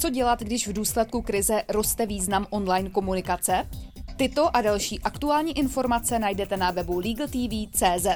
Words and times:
Co 0.00 0.10
dělat, 0.10 0.40
když 0.40 0.68
v 0.68 0.72
důsledku 0.72 1.22
krize 1.22 1.62
roste 1.68 2.06
význam 2.06 2.46
online 2.50 2.90
komunikace? 2.90 3.68
Tyto 4.16 4.56
a 4.56 4.62
další 4.62 5.00
aktuální 5.00 5.58
informace 5.58 6.18
najdete 6.18 6.56
na 6.56 6.70
webu 6.70 6.98
LegalTV.cz. 6.98 8.06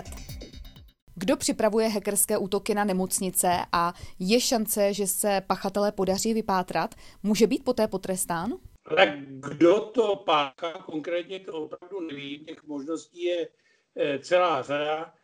Kdo 1.14 1.36
připravuje 1.36 1.88
hackerské 1.88 2.38
útoky 2.38 2.74
na 2.74 2.84
nemocnice 2.84 3.48
a 3.72 3.94
je 4.18 4.40
šance, 4.40 4.94
že 4.94 5.06
se 5.06 5.42
pachatele 5.46 5.92
podaří 5.92 6.34
vypátrat, 6.34 6.94
může 7.22 7.46
být 7.46 7.64
poté 7.64 7.88
potrestán? 7.88 8.52
Ale 8.84 9.18
kdo 9.26 9.80
to 9.80 10.16
páchá, 10.16 10.72
konkrétně 10.72 11.40
to 11.40 11.52
opravdu 11.52 12.00
nevím, 12.00 12.44
těch 12.44 12.64
možností 12.64 13.22
je 13.22 13.48
eh, 13.96 14.18
celá 14.18 14.62
řada. 14.62 15.14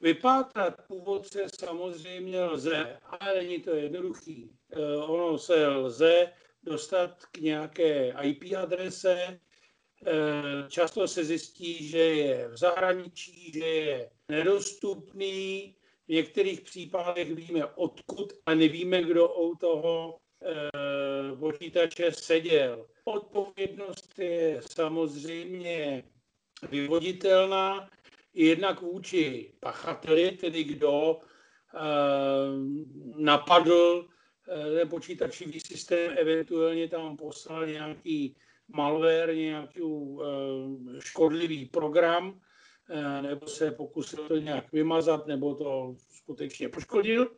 Vypátrat 0.00 0.86
původce 0.86 1.46
samozřejmě 1.60 2.44
lze, 2.44 2.98
ale 3.02 3.34
není 3.34 3.60
to 3.60 3.70
jednoduchý. 3.70 4.50
Eh, 4.72 4.96
ono 4.96 5.38
se 5.38 5.66
lze 5.66 6.32
dostat 6.62 7.24
k 7.32 7.38
nějaké 7.38 8.14
IP 8.22 8.56
adrese, 8.56 9.40
eh, 10.06 10.12
často 10.68 11.08
se 11.08 11.24
zjistí, 11.24 11.88
že 11.88 11.98
je 11.98 12.48
v 12.48 12.56
zahraničí, 12.56 13.52
že 13.52 13.66
je 13.66 14.10
nedostupný. 14.28 15.76
V 16.08 16.08
některých 16.08 16.60
případech 16.60 17.34
víme 17.34 17.66
odkud, 17.66 18.32
a 18.46 18.54
nevíme, 18.54 19.02
kdo 19.02 19.34
u 19.34 19.56
toho 19.56 20.18
eh, 20.42 21.36
počítače 21.36 22.12
seděl. 22.12 22.86
Odpovědnost 23.04 24.18
je 24.18 24.60
samozřejmě 24.70 26.04
vyvoditelná 26.70 27.88
jednak 28.44 28.80
vůči 28.80 29.52
pachateli, 29.60 30.30
tedy 30.30 30.64
kdo 30.64 31.20
napadl 33.16 34.08
ten 34.44 34.88
počítačový 34.88 35.60
systém, 35.60 36.14
eventuálně 36.16 36.88
tam 36.88 37.16
poslal 37.16 37.66
nějaký 37.66 38.36
malware, 38.68 39.36
nějaký 39.36 39.80
škodlivý 40.98 41.66
program, 41.66 42.40
Eh, 42.88 43.22
nebo 43.22 43.46
se 43.46 43.70
pokusil 43.70 44.28
to 44.28 44.36
nějak 44.36 44.72
vymazat, 44.72 45.26
nebo 45.26 45.54
to 45.54 45.96
skutečně 46.10 46.68
poškodil. 46.68 47.36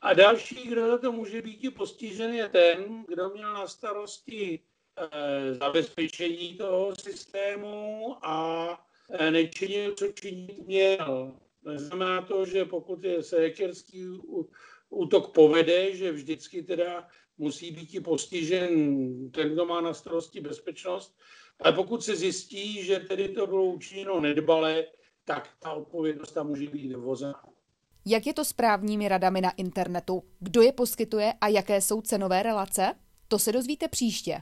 A 0.00 0.14
další, 0.14 0.68
kdo 0.68 0.86
za 0.86 0.98
to 0.98 1.12
může 1.12 1.42
být 1.42 1.70
postižen, 1.70 2.34
je 2.34 2.48
ten, 2.48 3.04
kdo 3.08 3.30
měl 3.30 3.54
na 3.54 3.66
starosti 3.66 4.60
eh, 4.96 5.54
zabezpečení 5.54 6.54
toho 6.54 6.96
systému 6.96 8.16
a 8.22 8.68
eh, 8.72 8.73
nečinil, 9.30 9.94
co 9.94 10.08
činit 10.08 10.66
měl. 10.66 11.34
Znamená 11.74 12.22
to, 12.22 12.46
že 12.46 12.64
pokud 12.64 13.04
je 13.04 13.22
se 13.22 13.42
hackerský 13.42 14.08
útok 14.90 15.34
povede, 15.34 15.96
že 15.96 16.12
vždycky 16.12 16.62
teda 16.62 17.08
musí 17.38 17.70
být 17.70 18.04
postižen 18.04 18.70
ten, 19.30 19.52
kdo 19.52 19.66
má 19.66 19.80
na 19.80 19.94
starosti 19.94 20.40
bezpečnost, 20.40 21.18
ale 21.60 21.72
pokud 21.72 22.04
se 22.04 22.16
zjistí, 22.16 22.82
že 22.82 22.98
tedy 22.98 23.28
to 23.28 23.46
bylo 23.46 23.64
učiněno 23.64 24.20
nedbale, 24.20 24.84
tak 25.24 25.48
ta 25.58 25.72
odpovědnost 25.72 26.32
tam 26.32 26.48
může 26.48 26.66
být 26.66 26.94
vozena. 26.94 27.42
Jak 28.06 28.26
je 28.26 28.34
to 28.34 28.44
s 28.44 28.52
právními 28.52 29.08
radami 29.08 29.40
na 29.40 29.50
internetu? 29.50 30.22
Kdo 30.40 30.62
je 30.62 30.72
poskytuje 30.72 31.32
a 31.40 31.48
jaké 31.48 31.80
jsou 31.80 32.00
cenové 32.00 32.42
relace? 32.42 32.94
To 33.28 33.38
se 33.38 33.52
dozvíte 33.52 33.88
příště. 33.88 34.40